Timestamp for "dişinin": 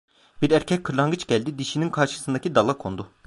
1.57-1.89